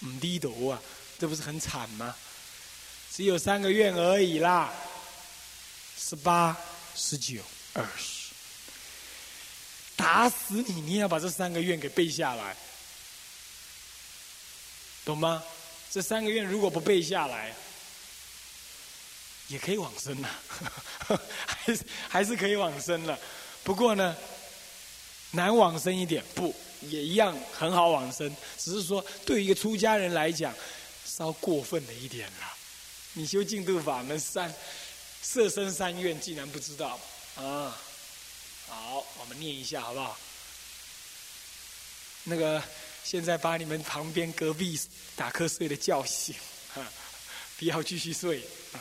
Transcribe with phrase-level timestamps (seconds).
[0.00, 0.80] 唔低头啊，
[1.18, 2.14] 这不是很惨吗？
[3.12, 4.72] 只有三个愿而已啦，
[5.98, 6.54] 十八、
[6.94, 7.40] 十九、
[7.72, 8.32] 二十，
[9.96, 12.54] 打死你，你也要把这三个愿给背下来，
[15.04, 15.42] 懂吗？
[15.90, 17.54] 这三个愿如果不背下来，
[19.48, 20.28] 也可以往生呐，
[21.46, 23.18] 还是还是可以往生了。
[23.64, 24.14] 不过呢，
[25.30, 30.54] 难往生一点，不也一样很好往生，只是说对于一个出家人来讲，
[31.04, 32.52] 稍过分了一点了。
[33.14, 34.54] 你修净土法门三
[35.22, 37.00] 色身三愿，竟然不知道
[37.36, 37.76] 啊？
[38.68, 40.18] 好，我们念一下好不好？
[42.24, 42.62] 那个
[43.04, 44.78] 现在把你们旁边隔壁
[45.14, 46.34] 打瞌睡的叫醒，
[46.74, 46.84] 哈，
[47.58, 48.40] 不要继续睡
[48.72, 48.80] 啊！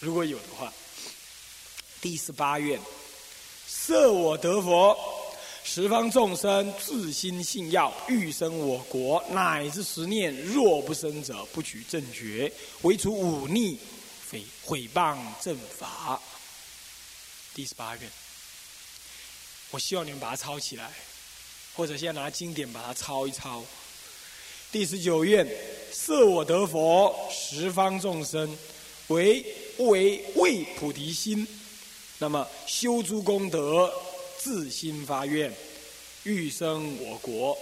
[0.00, 0.72] 如果有的话，
[2.00, 2.80] 第十八愿，
[3.68, 4.98] 设我得佛，
[5.64, 13.78] 十方众生自心信要，欲生我国，乃至十念，若不生者，不取正觉，唯除忤逆，
[14.20, 16.20] 非毁谤正法。
[17.54, 18.10] 第十八愿，
[19.70, 20.90] 我希望你们把它抄起来，
[21.74, 23.64] 或者现在拿经典把它抄一抄。
[24.70, 25.48] 第十九愿，
[25.92, 28.58] 设我得佛，十方众生
[29.08, 29.44] 为
[29.78, 31.46] 为为菩提心，
[32.18, 33.90] 那么修诸功德。
[34.42, 35.54] 自心发愿，
[36.24, 37.56] 欲生我国，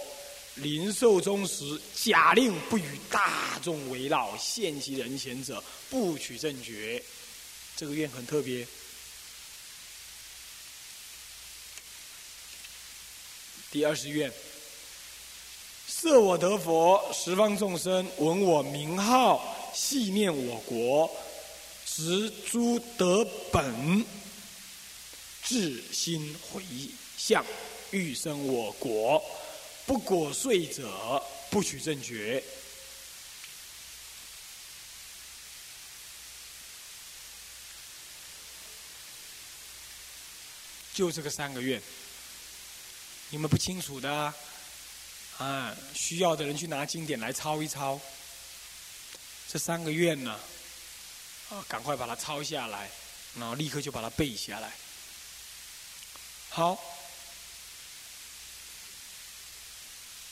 [0.55, 7.03] 临寿终时，假令不与大众围绕，现其人前者，不取正觉。
[7.77, 8.65] 这个愿很特别。
[13.71, 14.33] 第二十愿，
[15.87, 21.09] 设我得佛，十方众生闻我名号，系念我国，
[21.85, 24.03] 执诸德本。
[25.51, 26.63] 至心回
[27.17, 27.45] 向，
[27.89, 29.21] 欲生我国，
[29.85, 32.41] 不果遂者，不取正觉。
[40.93, 41.81] 就这个三个愿，
[43.29, 44.33] 你们不清楚的
[45.37, 45.75] 啊？
[45.93, 47.99] 需要的人去拿经典来抄一抄。
[49.49, 50.39] 这三个愿呢，
[51.49, 52.89] 啊，赶快把它抄下来，
[53.37, 54.71] 然后立刻就把它背下来。
[56.53, 56.77] 好，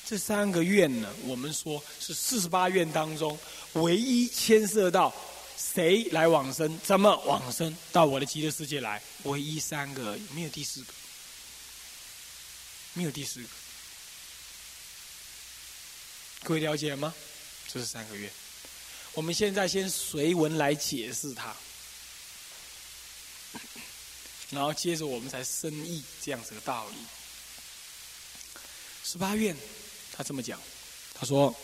[0.06, 3.40] 这三个愿呢，我们说是四十八愿当中
[3.74, 5.16] 唯一牵涉到
[5.58, 10.92] 谁来往生，怎么往生到我的极乐世界来，唯一三个，没有第四个，
[12.92, 13.48] 没有第四个，
[16.44, 17.16] 各位了解吗？
[17.72, 18.30] 这是三个愿，
[19.14, 21.56] 我们现在先随文来解释它。
[24.52, 26.96] 然后接着我们才深意这样子的道理。
[29.04, 29.56] 十八愿，
[30.12, 30.60] 他这么讲，
[31.14, 31.56] 他说：“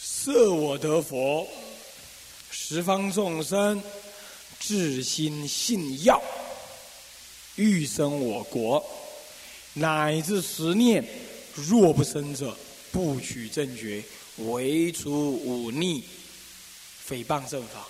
[0.00, 1.48] 设我得佛，
[2.50, 3.82] 十方众生
[4.58, 6.22] 至心信要，
[7.56, 8.84] 欲生我国，
[9.72, 11.04] 乃至十念，
[11.54, 12.56] 若不生者，
[12.90, 14.02] 不取正觉，
[14.36, 16.02] 唯除忤逆，
[17.08, 17.86] 诽谤正法。”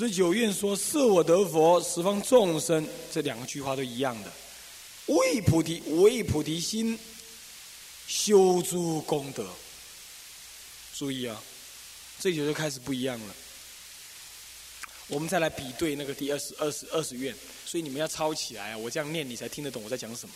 [0.00, 4.32] 十九愿说：“设我得佛，十方众生。”这两个句话都一样的。
[5.08, 6.98] 为菩提，为菩提心，
[8.06, 9.46] 修诸功德。
[10.94, 11.38] 注意啊，
[12.18, 13.34] 这就就开始不一样了。
[15.08, 18.78] 我们再来比对那个第二十二十二十愿，所以你们要抄起来啊！
[18.78, 20.34] 我这样念，你才听得懂我在讲什么。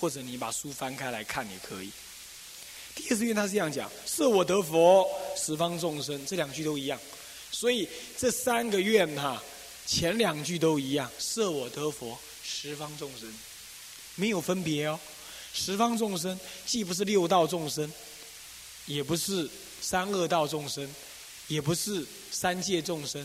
[0.00, 1.90] 或者你把书翻开来看也可以。
[2.94, 6.98] 第二十愿他是这样讲：“设我得佛，十方众生。”这两句都一样。
[7.54, 7.88] 所以
[8.18, 9.40] 这三个愿哈，
[9.86, 13.32] 前两句都一样，设我得佛，十方众生，
[14.16, 14.98] 没有分别哦。
[15.52, 17.90] 十方众生既不是六道众生，
[18.86, 19.48] 也不是
[19.80, 20.92] 三恶道众生，
[21.46, 23.24] 也不是三界众生，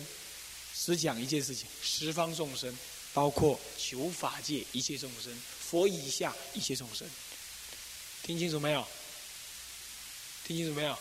[0.75, 2.71] 只讲一件事情：十方众生，
[3.15, 7.09] 包括求法界一切众生，佛以下一切众生。
[8.21, 8.85] 听清楚没有？
[10.45, 10.95] 听清楚没有？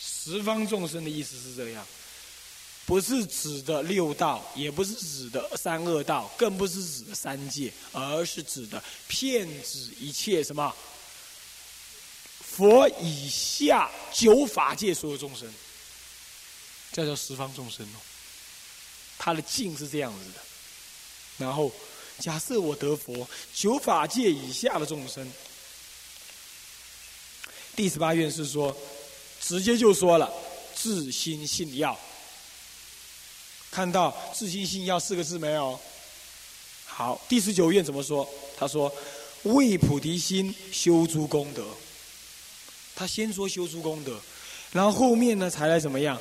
[0.00, 1.86] 十方众生的意思是这样。
[2.86, 10.74] 不是指的六道，也不是指的三恶道，更不是指的三界，而是指的骗指一切什么
[12.40, 15.50] 佛以下九法界所有众生，
[16.92, 17.98] 这叫十方众生哦。
[19.18, 20.40] 他的境是这样子的。
[21.38, 21.72] 然后
[22.18, 25.26] 假设我得佛，九法界以下的众生，
[27.74, 28.76] 第十八愿是说，
[29.40, 30.30] 直接就说了，
[30.74, 31.98] 自心信要。
[33.74, 35.76] 看到“自信心要”四个字没有？
[36.86, 38.24] 好，第十九愿怎么说？
[38.56, 38.92] 他说
[39.42, 41.64] ：“为菩提心修诸功德。”
[42.94, 44.16] 他先说修诸功德，
[44.70, 46.16] 然后后面呢才来怎么样？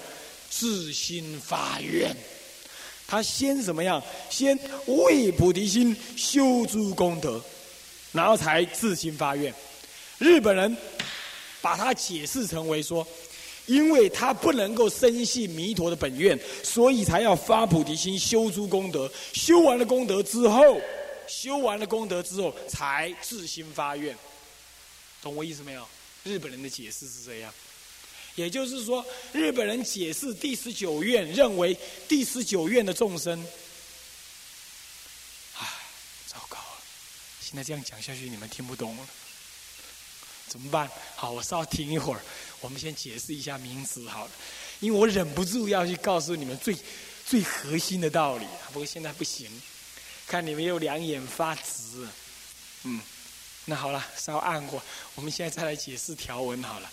[0.50, 2.18] 自心发愿。
[3.06, 4.02] 他先怎么样？
[4.32, 4.58] 先
[4.88, 7.40] 为菩提心修诸功德，
[8.14, 9.54] 然后才自心发愿。
[10.18, 10.76] 日本人
[11.62, 13.08] 把它解释成为说，
[13.66, 19.12] 因为他不能够深信弥陀的本愿，所以才要发菩提心修诸功德。
[19.34, 20.82] 修完了功德之后，
[21.28, 24.16] 修完了功德之后，才自心发愿。
[25.22, 25.88] 懂我意思没有？
[26.24, 27.54] 日本人的解释是这样，
[28.36, 31.78] 也就是说，日本人解释第十九愿，认为
[32.08, 33.38] 第十九愿的众生，
[35.58, 35.68] 唉，
[36.28, 36.82] 糟糕了！
[37.42, 39.08] 现在这样讲下去，你们听不懂了，
[40.48, 40.90] 怎么办？
[41.16, 42.22] 好，我稍停一会儿，
[42.64, 44.32] 我们先解释一下名词好了，
[44.80, 46.76] 因为我忍不住要去告诉你们最
[47.26, 49.52] 最核心的道理，不过现在不行，
[50.26, 52.08] 看你们又两眼发直，
[52.84, 53.00] 嗯。
[53.66, 54.84] 那好了，稍按过。
[55.16, 56.92] 我们现在再来解释条文好了。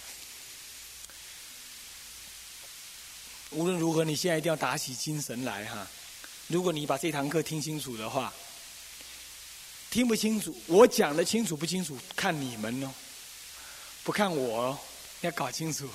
[3.50, 5.84] 无论如何，你现在一定要打起精神来哈。
[6.46, 8.32] 如果你把这堂课听清楚的话，
[9.90, 12.94] 听不清楚，我讲的清楚不清楚，看你们哦，
[14.04, 14.78] 不看我哦，
[15.20, 15.88] 要搞清楚。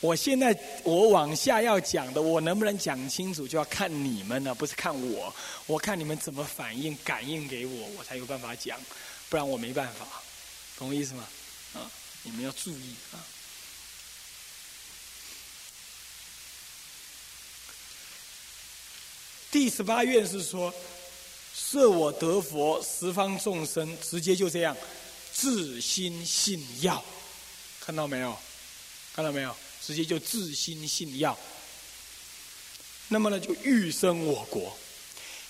[0.00, 5.32] 我现在我往下要讲的，我能不能讲清楚，就要看你们了，不是看我。
[5.66, 8.80] 我看你们怎么反应、感应给我，我才有办法讲。
[9.28, 10.06] 不然我没办法，
[10.76, 11.24] 懂我意思吗？
[11.74, 11.90] 啊，
[12.24, 13.22] 你们要注意啊！
[19.50, 20.74] 第十八愿是说，
[21.54, 24.76] 设我得佛，十方众生直接就这样
[25.32, 27.02] 自心信要，
[27.84, 28.36] 看到没有？
[29.14, 29.54] 看到没有？
[29.84, 31.36] 直接就自心信要。
[33.08, 34.76] 那么呢，就欲生我国。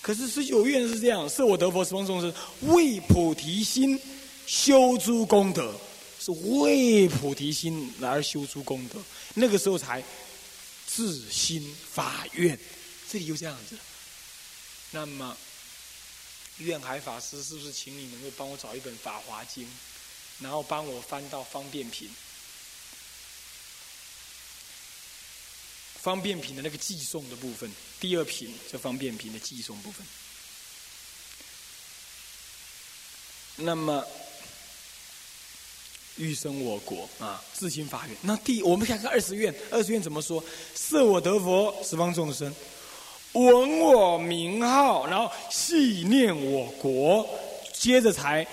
[0.00, 4.00] 可是十九愿是这样，设我得佛十方众生为菩提心
[4.46, 5.78] 修诸功德，
[6.18, 8.98] 是为菩提心而修诸功德，
[9.34, 10.02] 那个时候才
[10.86, 12.58] 自心发愿。
[13.08, 13.76] 这里就这样子。
[14.90, 15.36] 那么，
[16.58, 19.64] 愿海法师是不是请你能够帮我找一本《法华经》，
[20.42, 22.10] 然后帮我翻到方便品？
[26.00, 30.04] 方便品的那个寄送的部分，第二品这方便品的寄送部分。
[33.54, 34.04] 那么，
[36.16, 38.16] 欲生我国啊，自心发愿。
[38.22, 40.42] 那第我们看看二十愿，二十愿怎么说？
[40.74, 42.52] 设我得佛，十方众生
[43.34, 47.28] 闻我名号，然后系念我国，
[47.72, 48.44] 接着才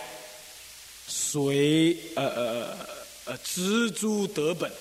[1.10, 2.78] 随呃呃
[3.26, 4.72] 呃知诸得本，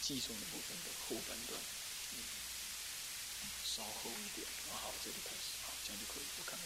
[0.00, 0.86] 寄送的部分的。
[1.08, 1.60] 后半段，
[2.14, 2.18] 嗯，
[3.64, 6.58] 稍后一点，好，这里开始，好，这样就可以，我看。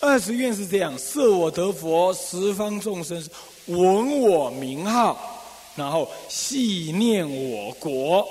[0.00, 3.26] 二十愿是这样：设我得佛，十方众生
[3.66, 5.42] 闻我名号，
[5.76, 8.28] 然后系念我国，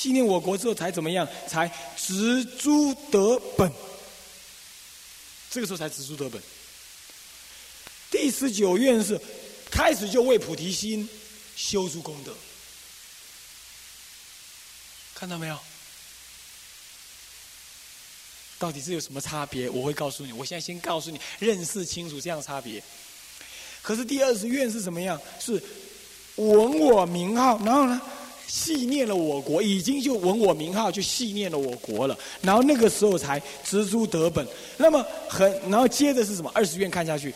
[0.00, 1.28] 纪念我国之后才怎么样？
[1.46, 3.70] 才植诸得本。
[5.50, 6.42] 这个时候才植诸得本。
[8.10, 9.20] 第十九愿是
[9.70, 11.06] 开始就为菩提心
[11.54, 12.34] 修诸功德，
[15.14, 15.58] 看到没有？
[18.58, 19.68] 到底这有什么差别？
[19.68, 20.32] 我会告诉你。
[20.32, 22.82] 我现在先告诉你，认识清楚这样差别。
[23.82, 25.20] 可是第二十愿是什么样？
[25.38, 25.62] 是
[26.36, 28.00] 闻我名号，然后呢，
[28.50, 32.18] 系念了我国，已经就闻我名号，就系念了我国了。
[32.42, 34.44] 然后那个时候才植诸得本。
[34.76, 36.50] 那么很，然后接着是什么？
[36.52, 37.32] 二十愿看下去。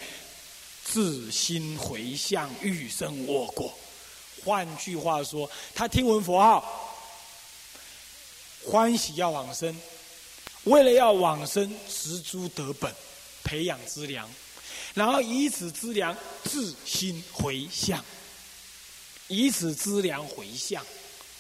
[0.85, 3.73] 自心回向，欲生我国。
[4.45, 6.93] 换句话说，他听闻佛号，
[8.67, 9.75] 欢喜要往生，
[10.65, 12.93] 为了要往生，植诸得本，
[13.43, 14.29] 培养资粮，
[14.93, 18.05] 然后以此资粮自心回向，
[19.29, 20.85] 以此资粮回向，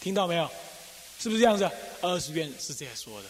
[0.04, 0.50] 听到没有？
[1.18, 1.66] 是不是这样子？
[2.02, 3.28] 二十愿是这样说的。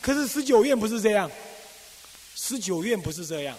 [0.00, 1.30] 可是十九愿不是这样，
[2.34, 3.58] 十九愿不是这样。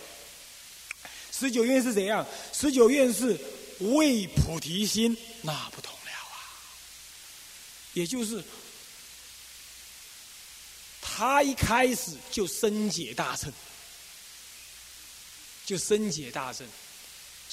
[1.32, 2.26] 十九愿是怎样？
[2.52, 3.40] 十九愿是
[3.82, 6.42] 为菩提心，那不同了啊！
[7.94, 8.44] 也就是
[11.02, 13.54] 他一开始就深解大乘，
[15.68, 16.68] 就深解大乘，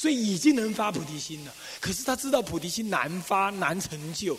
[0.01, 1.53] 所以已经能发菩提心了。
[1.79, 4.35] 可是他知道菩提心难发难成就。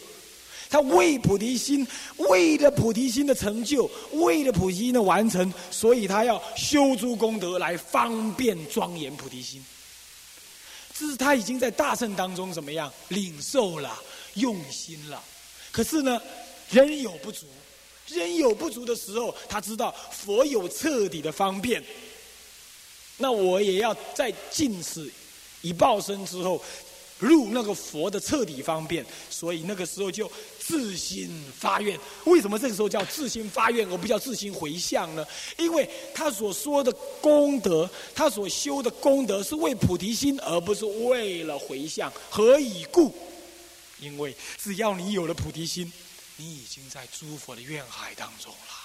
[0.71, 1.85] 他为菩提心，
[2.17, 9.63] 为了菩提心的成就，为了菩提心的完成，所以他要修诸功德来方便庄严菩提心。
[10.97, 14.01] 这是他已经在大圣当中怎么样领受了、
[14.33, 15.21] 用心了，
[15.71, 16.19] 可是呢，
[16.71, 17.45] 人有不足，
[18.07, 21.83] 人有不足的时候，他知道佛有彻底的方便。
[23.17, 25.11] 那我也要在尽此
[25.61, 26.63] 一报身之后，
[27.19, 29.05] 入那个佛的彻底方便。
[29.29, 31.99] 所以那个时候就自心发愿。
[32.25, 35.25] 为什么这个时候叫自心发愿，而不叫自心回向呢？
[35.57, 42.11] 因为他所说的功德，他所修的功德是为菩提心，而不是为了回向。
[42.29, 43.13] 何以故？
[43.99, 45.91] 因为只要你有了菩提心，
[46.37, 48.75] 你已经在诸佛的愿海当中了。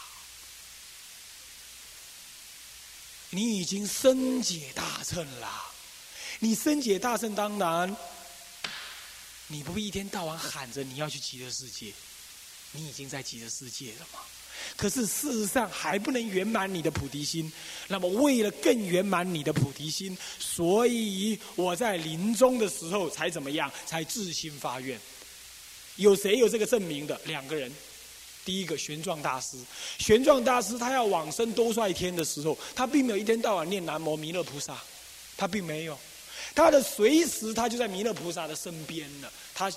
[3.31, 5.49] 你已经深解大乘了，
[6.39, 7.97] 你深解大圣，当然，
[9.47, 11.93] 你不必一天到晚喊着你要去极乐世界，
[12.73, 14.21] 你已经在极乐世界了嘛。
[14.77, 17.53] 可是事实上还不能圆满你的菩提心。
[17.89, 23.71] 那么为了更圆满你的菩提心，所以我在临终的时候才怎么样？
[23.85, 24.99] 才自心发愿。
[25.97, 27.21] 有谁有这个证明的？
[27.25, 27.73] 两个人。
[28.45, 29.57] 第一个玄奘大师，
[29.99, 34.79] 玄奘大师他要往生多帅天的时候，他并没有一天到晚念南无弥勒菩萨，
[35.37, 35.99] 他并没有，
[36.55, 39.33] 他的随时他就在弥勒菩萨的身边了。
[39.55, 39.71] 他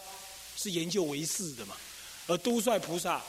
[0.56, 1.76] 是研究唯识的嘛，
[2.28, 3.22] 而都帅菩萨、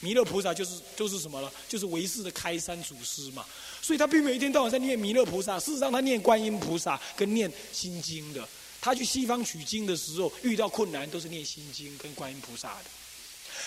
[0.00, 1.52] 弥勒菩萨就是就是什么了？
[1.68, 3.44] 就是唯识的开山祖师嘛。
[3.82, 8.46] 所以他并没有一天到晚在念弥勒菩萨，事实上他念观音菩萨跟念心经的。
[8.80, 12.84] 他去西方取经的时候遇到困难，都是念心经跟观音菩萨的。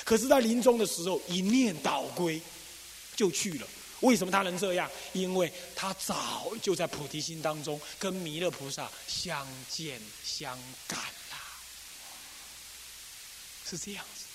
[0.05, 2.39] 可是，在临终的时候，一念倒归，
[3.15, 3.67] 就去了。
[4.01, 4.89] 为什么他能这样？
[5.13, 11.37] 因为他早就在菩提心当中，跟弥勒菩萨相见相感了。
[13.69, 14.25] 是这样子。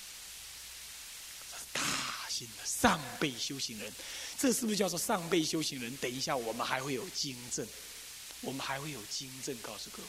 [1.73, 1.81] 大
[2.29, 3.91] 心的上辈修行人，
[4.39, 5.93] 这是不是叫做上辈修行人？
[5.97, 7.67] 等一下，我们还会有经证，
[8.39, 10.07] 我们还会有经证告诉各位，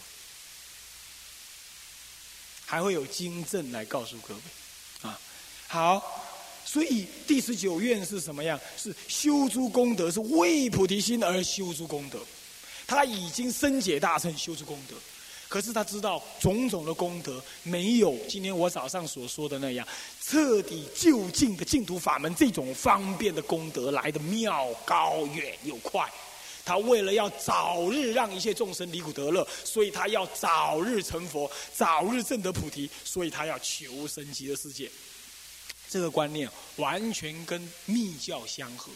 [2.65, 4.41] 还会有经证来告诉各位
[5.03, 5.21] 啊。
[5.67, 6.26] 好，
[6.67, 8.61] 所以第十九愿是什么样？
[8.77, 12.19] 是修诸功德，是为菩提心而修诸功德。
[12.87, 14.97] 他已经深解大乘，修诸功德。
[15.49, 19.87] 可是他知道种种的功德没有今天我早上所说的那样
[20.21, 26.05] 彻底就近的净土法门这种方便的功德来的妙、高、远又快。
[26.65, 34.91] 他为了要早日让一切众生离苦得乐，所以他要早日成佛，早日证得菩提，所以他要求生极乐世界。
[35.89, 38.91] 这个观念完全跟密教相合。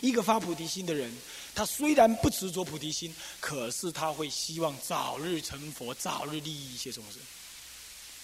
[0.00, 1.12] 一个发菩提心的人，
[1.54, 7.20] 他虽然不执着菩提心，可是他会希望早日成佛，早日利益一切众生，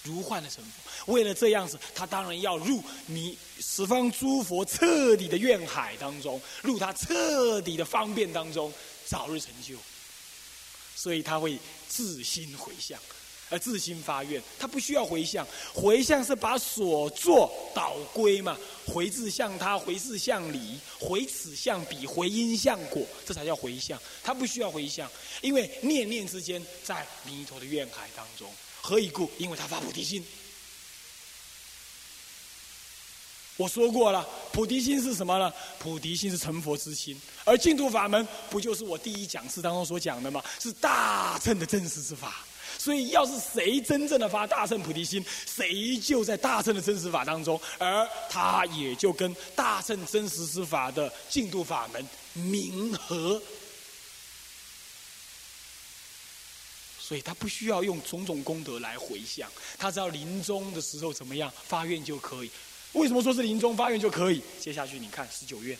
[0.05, 1.13] 如幻的成佛。
[1.13, 8.73] 为了这样子，他当然要入弥十方诸佛彻底的愿海当中，入他彻底的方便当中，
[9.05, 9.77] 早日成就。
[10.95, 11.59] 所以他会
[11.89, 12.99] 自心回向。
[13.49, 23.97] 而自心发愿，他不需要回向，回向是把所作导归嘛，回自向他，回自向理，回此向彼，回因向果，这才叫回向。
[24.23, 25.09] 他不需要回向，
[25.43, 28.51] 因为念念之间在弥陀的愿海当中。
[28.81, 29.31] 何以故？
[29.39, 30.25] 因为他发菩提心。
[33.57, 35.53] 我说过了，菩提心是什么呢？
[35.79, 40.45] 菩提心是成佛之心，而净土法门不就是我第一讲次当中所讲的吗？
[40.61, 42.45] 是大乘的真实之法。
[42.79, 53.43] 所以，要是谁真正的发大乘菩提心，谁就在大乘的真实法当中，而他也就跟大乘真实之法的净土法门冥合。
[57.01, 62.51] 所以他不需要用种种功德来回向，他只要临终的时候怎么样发愿就可以。
[62.93, 64.43] 为什么说是临终发愿就可以？
[64.61, 65.79] 接下去你看十九愿，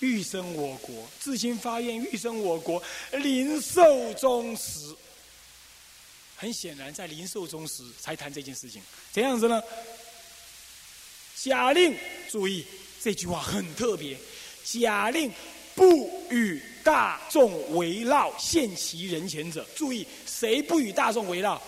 [0.00, 4.94] 欲生我国，自心发愿欲生我国，临寿终时。
[6.40, 8.82] 很显然，在临寿终时才谈这件事情，
[9.12, 9.62] 怎样子呢？
[11.36, 11.94] 假令
[12.30, 12.64] 注意
[12.98, 14.16] 这句话很特别，
[14.64, 15.30] 假令
[15.74, 19.66] 不与大众围绕，现其人前者。
[19.76, 21.60] 注意，谁不与大众围绕？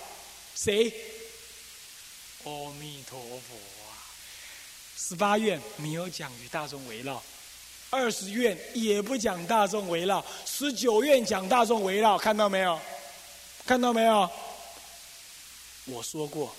[0.55, 0.91] 谁？
[2.45, 3.93] 阿弥陀佛啊！
[4.97, 7.23] 十八愿没有讲与大众围绕，
[7.91, 12.81] 二十愿也不讲大众围绕，十九愿讲大众围绕，看到没有？
[13.67, 14.31] 看到没有？
[15.85, 16.55] 我说过，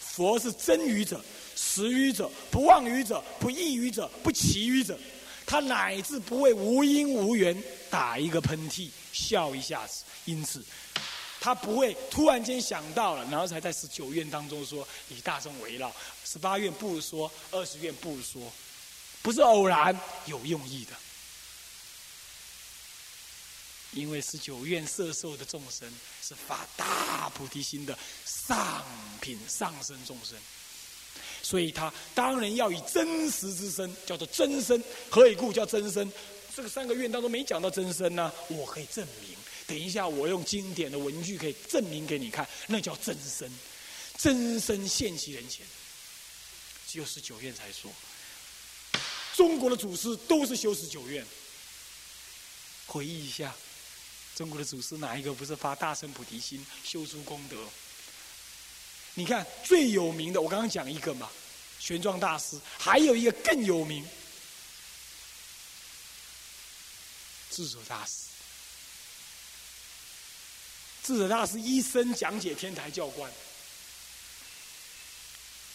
[0.00, 1.24] 佛是真愚者、
[1.56, 4.98] 实愚者、不妄愚者、不异愚者、不奇愚者。
[5.46, 7.54] 他乃至不会无因无缘
[7.90, 10.02] 打一个喷嚏、笑一下子。
[10.24, 10.64] 因此，
[11.38, 15.92] 他不会突然间想到了，然后才在十九愿当中说以大众围绕。
[16.24, 18.40] 十八愿不如说，二十愿不如说，
[19.20, 20.92] 不是偶然，有用意的。
[23.94, 25.90] 因为十九愿色受的众生
[26.22, 28.84] 是发大菩提心的上
[29.20, 30.36] 品上生众生，
[31.42, 34.82] 所以他当然要以真实之身，叫做真身。
[35.08, 36.12] 何以故叫真身？
[36.54, 39.36] 这个三个愿当中没讲到真身呢，我可以证明。
[39.66, 43.50] 等一下，我用经典的文句可以证明给你看，那叫真身，
[44.18, 45.64] 真身现其人前。
[46.86, 47.90] 只有十九愿才说，
[49.34, 51.24] 中国的祖师都是修十九愿。
[52.86, 53.54] 回忆一下。
[54.34, 57.56] 中国的祖师哪一个不是发大乘菩提心、修出功德？
[59.14, 61.30] 你看最有名的，我刚刚讲一个嘛，
[61.78, 64.04] 玄奘大师，还有一个更有名，
[67.50, 68.24] 智者大师。
[71.04, 73.30] 智者大师一生讲解天台教观，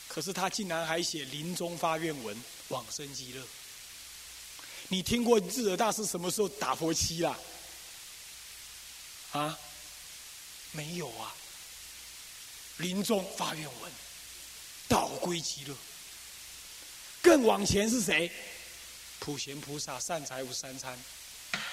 [0.10, 2.36] 可是他竟然还写临终发愿文
[2.68, 3.42] 往生极乐。
[4.90, 7.38] 你听过智者大师什么时候打佛七啦？
[9.32, 9.58] 啊
[10.72, 11.34] 没有啊！
[12.78, 13.92] 临终发愿文，
[14.88, 15.76] 道归极乐。
[17.22, 18.32] 更往前是谁？
[19.20, 20.98] 普贤菩萨善财五三参，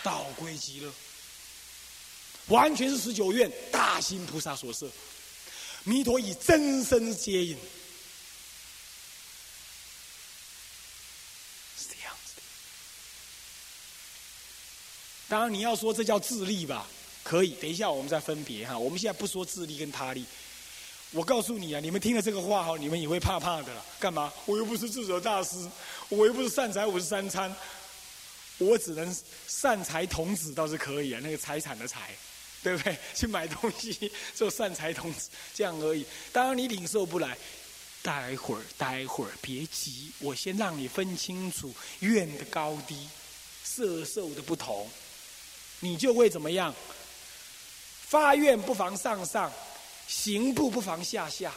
[0.02, 0.92] 道归极乐。
[2.46, 4.90] 完全是十九愿大心菩萨所设，
[5.84, 7.56] 弥陀以真身接引，
[11.78, 12.42] 是这样子的。
[15.28, 16.88] 当然，你要说这叫自利吧？
[17.28, 18.78] 可以，等一下我们再分别哈。
[18.78, 20.24] 我们现在不说自利跟他利。
[21.10, 23.84] 我告诉你啊，你们听了这个话哈，你们也会怕怕的了。
[23.98, 24.32] 干嘛？
[24.44, 25.68] 我又不是智者大师，
[26.08, 27.52] 我又不是善财五十三餐，
[28.58, 29.16] 我只能
[29.48, 32.14] 善财童子倒是可以啊，那个财产的财，
[32.62, 32.96] 对不对？
[33.12, 36.06] 去买东西做善财童子这样而已。
[36.32, 37.36] 当然你领受不来，
[38.02, 43.08] 待会儿待会儿别急，我先让你分清楚愿的高低、
[43.64, 44.88] 色受的不同，
[45.80, 46.72] 你就会怎么样？
[48.08, 49.52] 发愿不妨上上，
[50.06, 51.52] 行步不妨下下，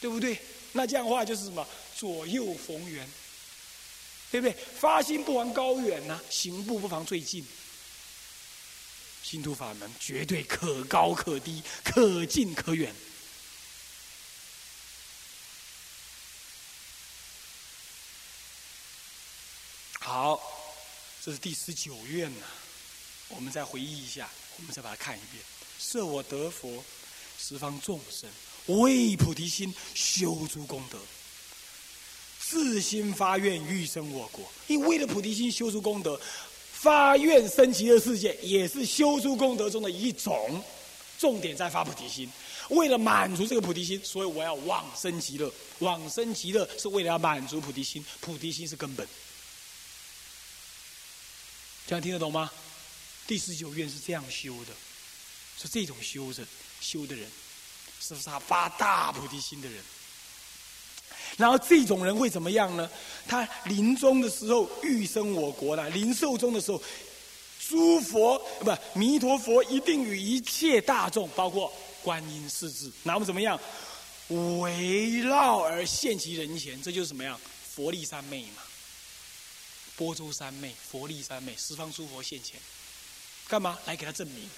[0.00, 0.40] 对不对？
[0.72, 1.66] 那这样的话就是什么？
[1.96, 3.08] 左右逢源，
[4.30, 4.52] 对不对？
[4.78, 7.46] 发心不妨高远呐，行步不妨最近。
[9.22, 12.94] 心图法门绝对可高可低，可近可远。
[20.00, 20.40] 好，
[21.22, 22.46] 这是第十九愿呐，
[23.28, 25.42] 我们再回忆一下，我们再把它看一遍。
[25.78, 26.84] 设我得佛，
[27.38, 28.28] 十方众生
[28.78, 30.98] 为菩提心修诸功德，
[32.40, 34.44] 自心发愿欲生我国。
[34.66, 36.20] 因为了菩提心修诸功德，
[36.72, 40.62] 发愿生极乐世界，也是修诸功德中的一种。
[41.18, 42.30] 重点在发菩提心，
[42.68, 45.52] 为了满足这个菩提心，所以我要往生极乐。
[45.80, 49.04] 往生极乐是为了要满足菩提心，菩提心是根本。
[51.88, 52.48] 这样听得懂吗？
[53.26, 54.72] 第十九愿是这样修的。
[55.60, 56.42] 是这种修者
[56.80, 57.28] 修的人，
[58.00, 59.82] 是不是他发大菩提心的人？
[61.36, 62.88] 然后这种人会怎么样呢？
[63.26, 65.88] 他临终的时候欲生我国呢？
[65.90, 66.80] 临寿终的时候，
[67.68, 73.60] 诸佛不弥陀佛一定与一切大众，包括观音、世智，那么怎么样？
[74.28, 77.38] 围绕而现其人前，这就是什么样？
[77.74, 78.62] 佛力三昧嘛，
[79.96, 82.58] 波州三昧、佛力三昧，十方诸佛现前，
[83.48, 83.78] 干嘛？
[83.86, 84.48] 来给他证明。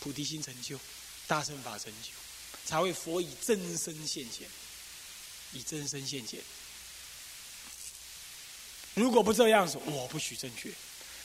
[0.00, 0.78] 菩提心成就，
[1.26, 2.10] 大乘法成就，
[2.64, 4.48] 才会佛以真身现前，
[5.52, 6.40] 以真身现前。
[8.94, 10.70] 如果不这样子，我不许正确。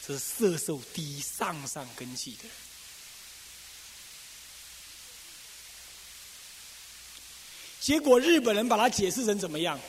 [0.06, 2.52] 这是色受低上上根器的人。
[7.80, 9.80] 结果日本人把它解释成怎么样？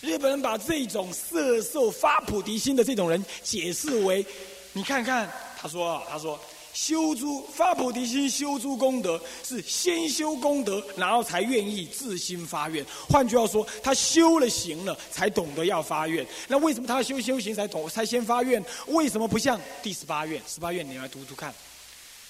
[0.00, 4.26] 日本人把这种色受发菩提心的这种人解释为：
[4.72, 6.40] 你看看，他说，他说。
[6.76, 12.84] 修诸发菩提心，修诸功德是先修功德，然后才愿意自心发愿。
[13.08, 16.24] 换句话说，他修了行了，才懂得要发愿。
[16.48, 18.62] 那为什么他修修行才懂才先发愿？
[18.88, 20.38] 为什么不像第十八愿？
[20.46, 21.52] 十八愿你来读读看：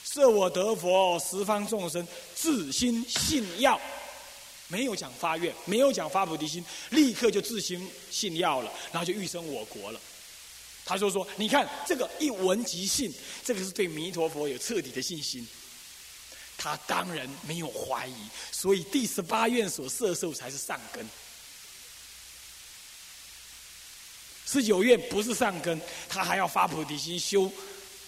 [0.05, 3.81] 设我得佛，十方众生自心信要，
[4.69, 10.01] 没有讲发愿，没有讲发菩提心，立刻就自心信要了，然后就欲生我国了。
[10.89, 13.13] 他就说：“你看这个一闻即信，
[13.45, 15.45] 这个是对弥陀佛有彻底的信心。
[16.57, 18.15] 他当然没有怀疑，
[18.53, 21.05] 所以第十八愿所摄受才是上根。
[24.47, 27.51] 十九愿不是上根，他还要发菩提心、修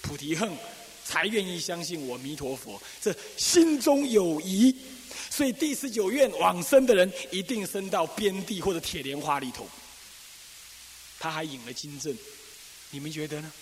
[0.01, 0.57] 菩提恨，
[1.05, 2.81] 才愿意相信我弥陀佛。
[3.03, 4.73] 这心中有疑，
[5.31, 9.69] 所以第十九愿往生的人一定生到边地或者铁莲花里头。
[11.19, 12.17] 他还引了经证。”
[12.91, 13.53] 你们觉得呢？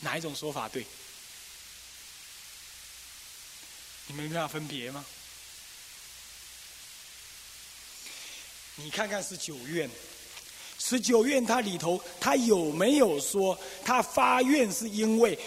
[0.00, 0.86] 哪一种说法对？
[4.06, 5.04] 你们没办法分别吗？
[8.76, 9.90] 你看看十九愿，
[10.78, 15.38] 十九愿它里头，它有没有说他发愿是因为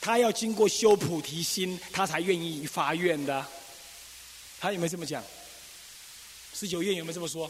[0.00, 3.46] 他要经过修菩提心，他才愿意发愿的？
[4.58, 5.24] 他有没有这么讲？
[6.52, 7.48] 十九愿有没有这么说？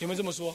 [0.00, 0.54] 有没有这么说？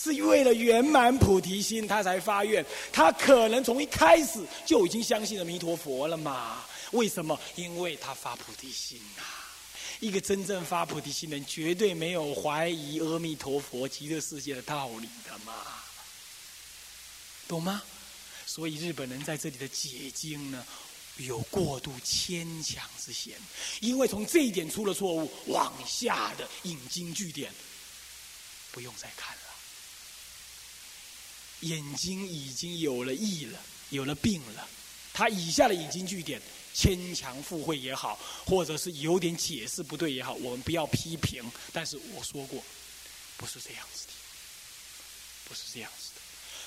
[0.00, 2.64] 是为了圆满菩提心，他才发愿。
[2.92, 6.64] 他可能从一开始就已经相信了弥陀佛了嘛？
[6.92, 7.38] 为什么？
[7.56, 9.22] 因为他发菩提心呐。
[9.98, 15.52] 一个真正发菩提心的人，绝对没有怀疑阿弥陀佛极乐世界的道理的嘛？
[17.48, 17.82] 懂吗？
[18.46, 20.64] 所以日本人在这里的解经呢？
[21.16, 23.34] 有过度牵强之嫌，
[23.80, 27.52] 因为从这一点出了错误，往下的引经据典
[28.70, 29.47] 不用再看了。
[31.60, 34.68] 眼睛已经有了异了，有了病了。
[35.12, 36.40] 他以下的引经据典
[36.72, 41.42] 牵强附会也好，或者是有点解释不对也好，我们不要批评。
[41.72, 42.62] 但是我说过，
[43.36, 44.12] 不是这样子的，
[45.48, 46.20] 不是这样子的。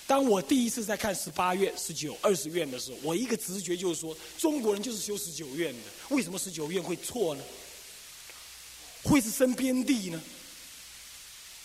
[0.07, 5.79] 当我第一次在看十八院、十九、二十院的时候，我一个直觉就是说，中国人就是修十九院的。
[6.09, 7.43] 为什么十九院会错呢？
[9.03, 10.21] 会是生边地呢？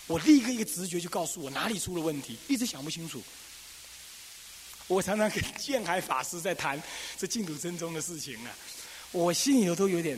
[0.07, 3.23] 我立刻一个直觉就告诉我哪里出了问题，一直想不清楚。
[4.87, 6.81] 我常常跟建海法师在谈
[7.19, 8.55] 这净土真宗的事情啊，
[9.11, 10.17] 我心里头都有点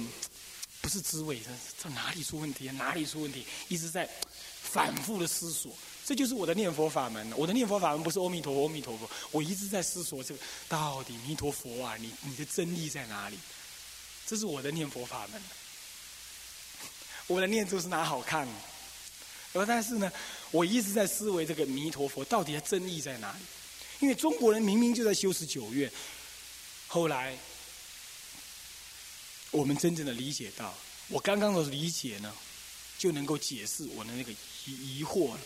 [0.83, 1.51] 不是滋味，这
[1.83, 2.75] 这哪里出问题啊？
[2.77, 3.47] 哪里出问题？
[3.69, 4.09] 一直在
[4.63, 5.73] 反复的思索。
[6.05, 7.33] 这就是我的念佛法门。
[7.37, 9.11] 我的念佛法门不是阿弥陀佛，阿弥陀佛。
[9.31, 13.39] 我一直在思索这个到底弥陀佛啊，你你的真理在哪里？
[14.27, 15.43] 这是我的念佛法门。
[17.27, 18.47] 我的念珠是哪好看？
[19.55, 20.13] 而但是呢，
[20.51, 23.39] 我一直在思维这个弥陀佛到底的真意在哪里？
[24.01, 25.91] 因为中国人明明就在修持九月，
[26.87, 27.37] 后来
[29.51, 30.73] 我们真正的理解到，
[31.09, 32.33] 我刚刚的理解呢，
[32.99, 34.31] 就能够解释我的那个
[34.67, 35.41] 疑疑惑了。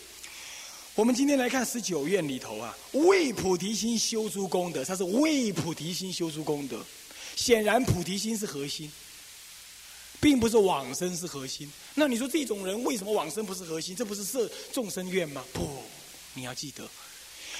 [0.95, 6.85] 我们今天来看十九愿里头啊，为菩提心修诸功德，它是为菩提心修诸功德。
[7.35, 8.91] 显然菩提心是核心，
[10.23, 11.69] 并不是往生是核心。
[11.93, 13.93] 那你说这种人为什么往生不是核心？
[13.93, 15.43] 这不是设众生愿吗？
[15.51, 15.83] 不，
[16.33, 16.87] 你要记得，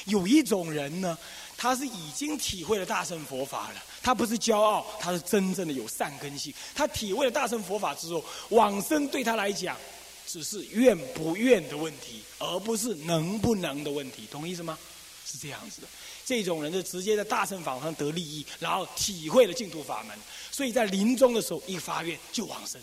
[0.05, 1.17] 有一种人呢，
[1.57, 6.53] 他是已经体会了大乘佛法了，他不是骄傲，他是真正的有善根性。
[6.73, 9.77] 他体会了大乘佛法之后，往生对他来讲。
[10.25, 14.79] 只是愿不愿的问题，而不是能不能的问题，懂意思吗？
[15.25, 15.87] 是这样子的。
[16.25, 20.17] 这种人就直接在大乘法上得利益，然后体会了净土法门，
[20.53, 22.81] 所以在临终的时候一发愿就往生。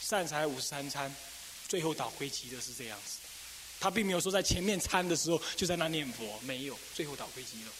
[0.00, 1.14] 善财五十三参，
[1.68, 3.18] 最后倒归极乐是这样子。
[3.78, 7.70] 他并没有说在前面参的时候就在那念佛，没有，最后倒归极乐。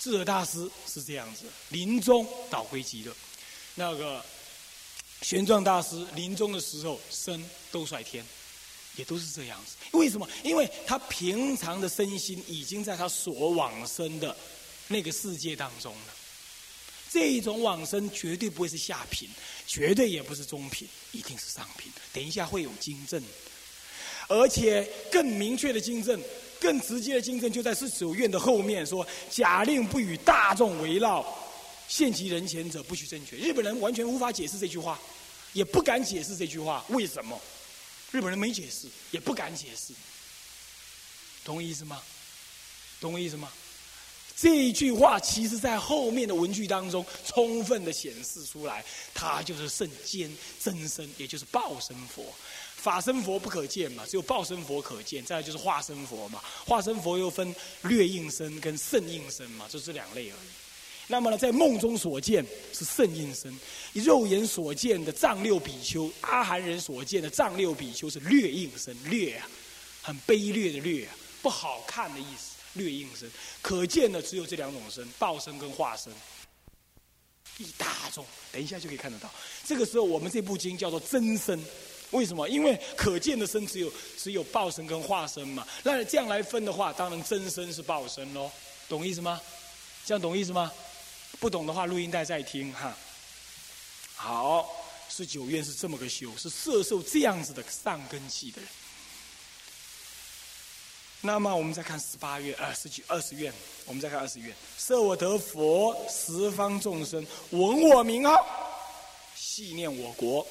[0.00, 3.14] 智者大师是这样子，临终倒归极乐。
[3.76, 4.24] 那个。
[5.22, 8.24] 玄奘大师临终的时候，身都甩天，
[8.96, 9.76] 也都是这样子。
[9.90, 10.26] 为什么？
[10.42, 14.34] 因为他平常的身心已经在他所往生的
[14.88, 16.14] 那个世界当中了。
[17.12, 19.28] 这种往生绝对不会是下品，
[19.66, 21.90] 绝对也不是中品，一定是上品。
[22.12, 23.20] 等一下会有经证，
[24.28, 26.22] 而且更明确的经证，
[26.60, 31.24] 更直接的经证就在四九院的后面说：“假令不与大众围绕。”
[31.88, 33.36] 献其人前者不许正确。
[33.36, 34.96] 日本人完全无法解释这句话，
[35.52, 36.84] 也不敢解释这句话。
[36.90, 37.40] 为什么？
[38.12, 39.92] 日本人没解释，也不敢解释。
[41.44, 42.00] 懂我意思吗？
[43.00, 43.52] 懂我意思吗？
[44.40, 52.24] 这一句话其实在后面的文句当中充分的显示出来，它就是圣间真身，也就是报身佛。
[52.74, 55.22] 法身佛不可见嘛，只有报身佛可见。
[55.22, 60.48] 再来就是化身佛嘛，化身佛又分略应身跟圣应身嘛，就这两类而已。
[61.06, 63.54] 那么呢，在梦中所见是圣应身，
[63.92, 69.46] 肉眼所见的藏六比丘，阿含人所见的藏六比丘是略应身，略啊，
[70.00, 73.30] 很卑劣的略啊，不好看的意思，略应身。
[73.62, 76.12] 可见的只有这两种身，报身跟化身。
[77.58, 79.30] 一大众，等一下就可以看得到。
[79.66, 81.62] 这个时候，我们这部经叫做真身，
[82.10, 82.48] 为什么？
[82.48, 85.66] 因为可见的身只有只有报身跟化身嘛。
[85.82, 88.50] 那这样来分的话，当然真身是报身喽，
[88.88, 89.38] 懂意思吗？
[90.06, 90.72] 这样懂意思吗？
[91.38, 92.96] 不懂的话，录音带再听哈。
[94.14, 94.70] 好，
[95.10, 98.70] 是九院是这么个修，是摄受这样子的上根器的人。
[101.22, 103.52] 那么我们再看十八愿，二，十九二十愿，
[103.84, 104.54] 我们再看二十愿。
[104.78, 108.34] 设我得佛，十方众生闻我名号，
[109.36, 110.46] 系念我国，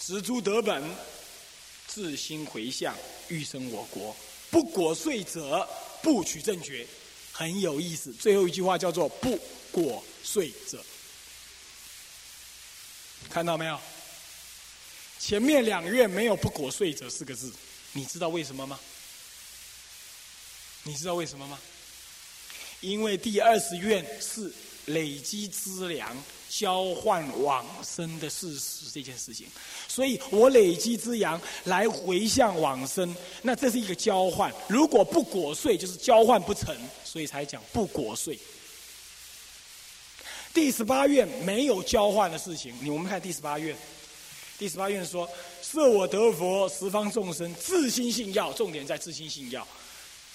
[0.00, 0.82] 植诸德本，
[1.86, 2.94] 自心回向，
[3.28, 4.16] 欲生我国。
[4.50, 5.68] 不果遂者，
[6.02, 6.86] 不取正觉。
[7.30, 8.12] 很有意思。
[8.12, 9.36] 最后一句话叫做“不
[9.72, 10.80] 果遂者”，
[13.28, 13.78] 看到没有？
[15.18, 17.52] 前面两月没有“不果遂者”四个字，
[17.92, 18.78] 你知道为什么吗？
[20.84, 21.58] 你知道为什么吗？
[22.80, 24.52] 因为第二十愿是
[24.86, 26.14] 累积资粮、
[26.50, 29.46] 交换往生的事实这件事情，
[29.88, 34.52] 所以我累积资粮来回向往生，那这是一个交换。
[34.68, 38.38] 如果不果遂，就是交换不成，所以才讲不果遂。
[40.52, 43.74] 第十八愿没有交换的事情，你我们看第十八愿。
[44.58, 45.28] 第十八愿说
[45.60, 49.66] ：“设我得佛，十方众生自心信要，重点在自心信要。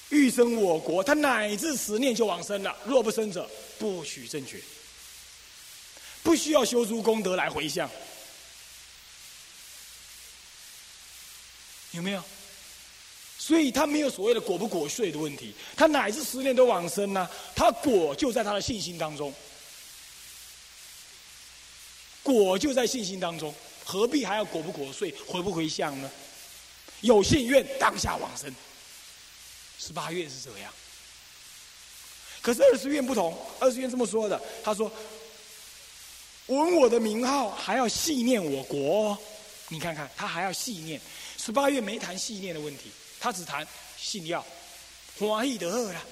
[0.10, 2.76] 欲生我国，他乃至十念就往生了。
[2.86, 4.60] 若不生者，不许正觉。
[6.22, 7.90] 不需要修诸功德来回向，
[11.92, 12.24] 有没有？
[13.38, 15.54] 所以他没有所谓的果不果遂的问题。
[15.76, 19.34] 他乃至十年都往生呢，他果就在他的信心当中，
[22.22, 23.54] 果就在信心当中。”
[23.90, 26.12] 何必还要果不果遂回不回向呢？
[27.02, 28.54] 有信愿当下往生。
[29.80, 30.72] 十八愿是这样，
[32.42, 33.36] 可是二十愿不同。
[33.60, 34.92] 二十愿这么说的，他说
[36.48, 39.18] ：“闻我的名号，还要细念我国。”
[39.72, 41.00] 你看看，他还要细念。
[41.38, 43.66] 十八愿没谈细念的问题，他只谈
[43.98, 44.46] 信要，
[45.18, 46.04] 欢喜的饿了，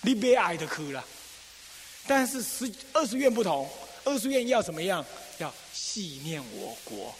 [0.00, 1.04] 你别爱的哭了。
[2.06, 3.68] 但是十二十愿不同，
[4.04, 5.04] 二十愿要怎么样？
[5.38, 7.14] 要细念我国，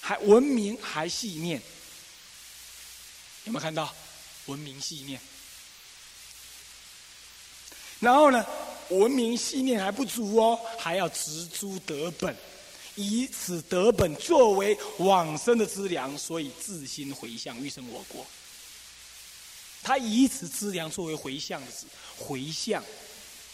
[0.00, 1.60] 还文明还细念，
[3.46, 3.92] 有没有看到？
[4.46, 5.20] 文明细念，
[7.98, 8.46] 然后呢？
[8.90, 12.36] 文明细念还不足哦，还要植诸德本，
[12.94, 18.24] 以此德本作为往生的资粮，所以自心回向欲生我国。
[19.82, 22.80] 他以此资粮作为回向的子，回向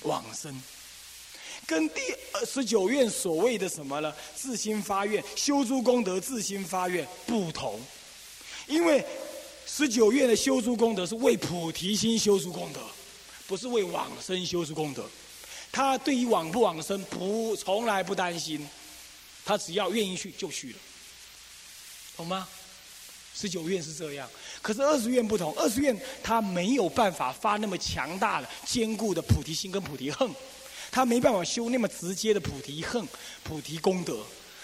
[0.03, 0.63] 往生。
[1.67, 2.01] 跟第
[2.33, 4.15] 二十九愿所谓的什么呢？
[4.37, 7.81] 自心发愿修诸功德，自心发愿不同。
[8.67, 9.03] 因为
[9.75, 12.81] 十九愿的修诸功德是为菩提心修诸功德，
[13.47, 15.03] 不是为往生修诸功德。
[15.73, 18.69] 他对于往不往生不从来不担心，
[19.47, 20.79] 他只要愿意去就去了，
[22.19, 22.47] 懂吗？
[23.35, 24.29] 十九愿是这样，
[24.61, 30.31] 可是二十愿不同，二十愿他没有办法发那么强大的、坚固的菩提心跟菩提恨。
[30.91, 33.09] 他没办法修那么直接的菩提恨、
[33.43, 34.23] 菩提功德，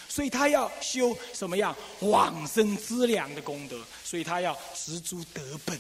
[0.09, 5.79] 所以他要修什么样往生资粮的功德，所以他要植诸德本。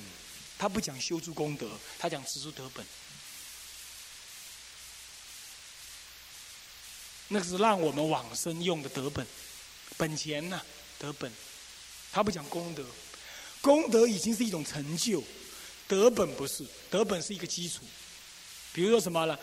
[0.58, 2.84] 他不讲修诸功德，他讲植诸德本。
[7.28, 9.26] 那是让我们往生用的德本，
[9.96, 10.60] 本钱呢？
[10.98, 11.32] 德本。
[12.10, 12.84] 他不讲功德，
[13.60, 15.22] 功德已经是一种成就，
[15.86, 17.82] 德本不是，德本是一个基础。
[18.72, 19.38] 比如说什么呢？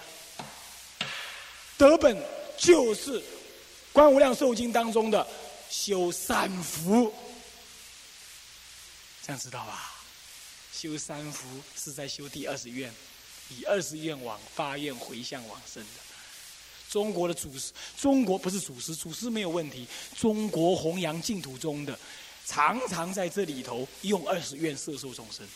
[1.78, 2.18] 德本
[2.58, 3.22] 就是
[3.96, 5.26] 《观无量寿经》当中的
[5.70, 7.14] 修三福，
[9.26, 9.94] 这样知道吧？
[10.74, 12.94] 修三福是在修第二十愿，
[13.48, 15.90] 以二十愿往发愿回向往生的。
[16.90, 19.88] 中国的祖师，中国不是祖师，祖师没有问题。
[20.14, 21.98] 中国弘扬净土中的，
[22.46, 25.48] 常常在这里头用二十愿摄受众生。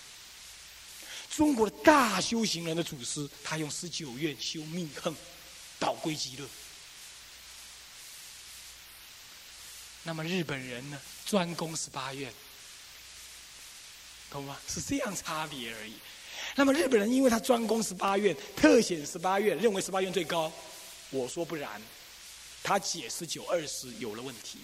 [1.29, 5.13] 中国的大修行人的祖师，他用十九愿修命恨。
[5.77, 6.45] 导归极乐。
[10.03, 10.99] 那么日本人呢？
[11.25, 12.33] 专攻十八愿，
[14.31, 14.57] 懂吗？
[14.67, 15.93] 是这样差别而已。
[16.55, 20.51] 那么日本人因为他专攻十八愿，特显十八愿，认为十八愿最高。
[21.11, 21.81] 我说不然，
[22.63, 24.59] 他解十九二十有了问题。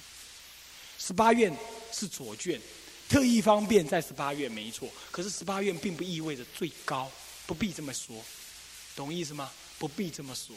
[0.98, 1.56] 十八愿
[1.92, 2.60] 是左卷，
[3.10, 4.90] 特意方便在十八愿没错。
[5.12, 7.12] 可是十八愿并不意味着最高，
[7.46, 8.16] 不必这么说，
[8.96, 9.52] 懂意思吗？
[9.78, 10.56] 不必这么说。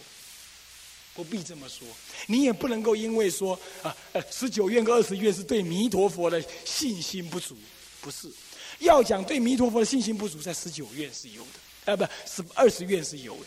[1.19, 1.85] 不必这么说，
[2.29, 7.57] 你也不能够因为说啊，呃，十九愿跟二十愿是对弥陀佛的信心不足，
[8.01, 8.31] 不是。
[8.79, 11.51] 要讲对弥陀佛的信心不足，在十九愿是有的，
[11.87, 13.47] 呃，不是二十愿是有的，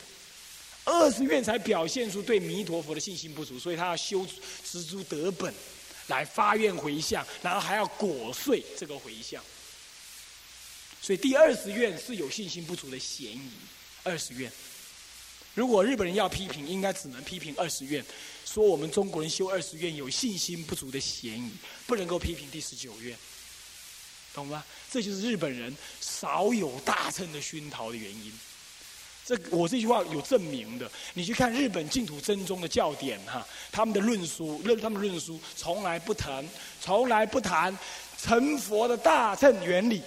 [0.84, 4.27] 二十愿才表现出对弥陀佛的信心不足，所以他要修
[4.69, 5.53] 植诸德本，
[6.07, 9.41] 来发愿回向，然后还要果遂这个回向。
[11.01, 13.49] 所以第二十愿是有信心不足的嫌疑，
[14.03, 14.51] 二十愿。
[15.54, 18.04] 如果日本人要批评，应该只能批评二十愿，
[18.46, 21.52] 说我们中国人修二十愿有信心不足的嫌疑，
[21.86, 23.18] 不能够批评第十九愿，
[24.34, 24.64] 懂吗？
[24.90, 28.32] 这就是日本人少有大乘的熏陶的原因。
[29.26, 36.48] 这我这句话有证明的，你去看日本净土真宗的教典哈，他们的论书论他们论书从来不谈，
[36.82, 37.78] 从来不谈
[38.18, 40.02] 成佛的大乘原理，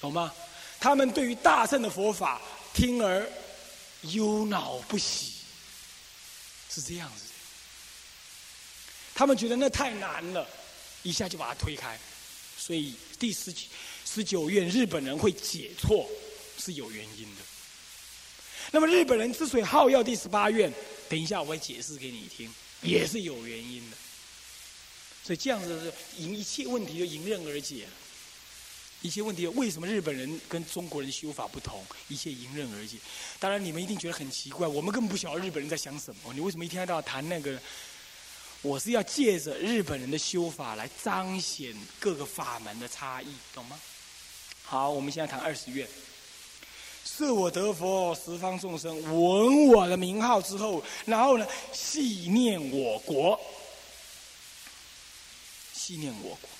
[0.00, 0.32] 懂吗？
[0.80, 2.40] 他们对于大乘的佛法
[2.74, 3.26] 听而
[4.02, 5.32] 忧恼不喜，
[6.70, 7.30] 是这样子的。
[9.14, 10.46] 他们觉得那太难了，
[11.02, 11.98] 一下就把它推开。
[12.56, 13.54] 所以第十
[14.04, 16.08] 十九院日本人会解错
[16.58, 17.42] 是有原因的。
[18.70, 20.72] 那么日本人之所以好要第十八院，
[21.08, 23.96] 等一下我会解释给你听，也是有原因的。
[25.24, 27.90] 所以这样子迎一切问题就迎刃而解了。
[29.00, 31.84] 一些问题为什么日本人跟中国人修法不同？
[32.08, 32.96] 一切迎刃而解。
[33.38, 36.34] 当然你们一定觉得很奇怪，我们根本不晓得日本人在想什么。
[36.34, 37.58] 你为什么一天到晚谈那个？
[38.60, 43.78] 我是要借着日本人的修法来彰显各个法门的差异，懂吗？
[44.64, 45.88] 好，我们现在谈二十愿。
[47.04, 53.40] 设我得佛，十方众生闻我的名号之后，然后呢，系念我国，
[55.72, 56.50] 系念我国。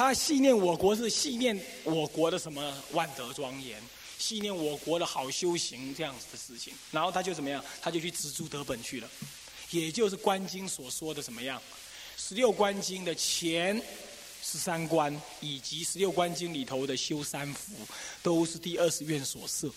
[0.00, 3.78] 他系念我国是系念我国的什么万德庄严，
[4.18, 6.72] 系念我国的好修行这样子的事情。
[6.90, 7.62] 然后他就怎么样？
[7.82, 9.08] 他就去植诸德本去了。
[9.70, 11.60] 也就是《观经》所说的怎么样？
[12.16, 13.76] 十六观经的前
[14.42, 17.74] 十三观，以及十六观经里头的修三福，
[18.22, 19.70] 都是第二十愿所设，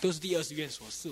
[0.00, 1.10] 都是第二十愿所设，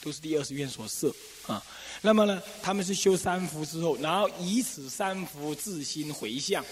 [0.00, 1.12] 都是第二十愿所设
[1.48, 1.60] 啊。
[2.00, 6.64] 那么呢，他们是修三福之后，然后以此三福自心回向，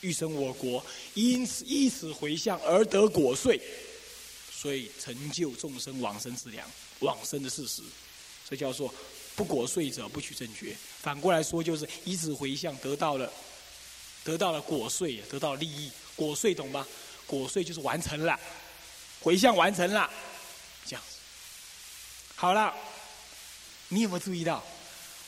[0.00, 0.84] 欲生我国，
[1.14, 3.60] 因此以此回向而得果遂，
[4.52, 6.68] 所以成就众生往生之良，
[7.00, 7.82] 往生的事实，
[8.48, 8.92] 这叫做。
[9.36, 13.32] 不果遂者不取正觉，反过来说就是以此回向得到了，
[14.24, 15.88] 得到了果遂，得到利益。
[16.16, 16.84] 果遂懂吗？
[17.24, 18.36] 果遂就是完成了，
[19.20, 20.10] 回向完成了，
[20.84, 21.18] 这样子。
[22.34, 22.74] 好了，
[23.86, 24.60] 你有没有注意到，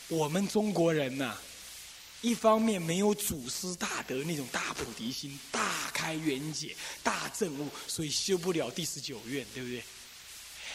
[0.08, 1.38] 我们中国人呐，
[2.22, 9.82] 一方面没有祖师大德那种大菩提心、大开圆解、大正悟，所以修不了第十九愿，对不对？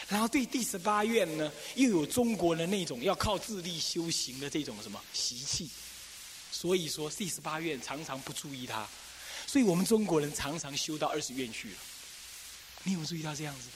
[0.08, 5.68] 然后对第十八愿呢，又有中国人那种要靠自力修行的这种什么习气，
[6.50, 8.86] 所以说第十八愿常常不注意它，
[9.46, 11.76] 所以我们中国人常常修到二十愿去了。
[12.84, 13.68] 你有注意到这样子？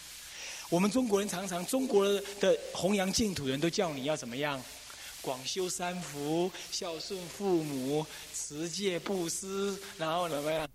[0.68, 2.04] 我们中国人常常中国
[2.40, 4.62] 的弘扬净土人都叫你要怎么样？
[5.22, 10.68] 广修三福，孝顺父母，持戒布施，然后怎么样？